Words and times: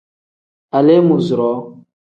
Aleemuuzuroo. 0.77 1.57